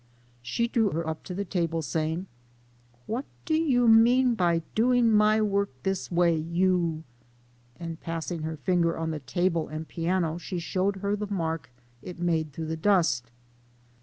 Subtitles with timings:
[0.41, 2.25] She drew her up to the table, saying,"
[3.05, 7.03] What do you mean by doing my work this way, you!"
[7.79, 11.69] and passing her finger on the table and piano, she showed her the mark
[12.01, 13.29] it made through the dust.